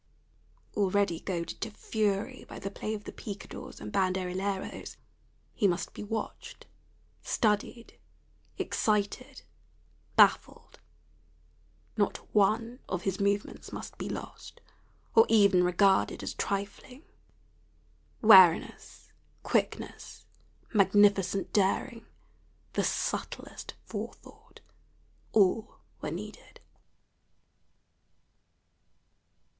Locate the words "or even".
15.13-15.63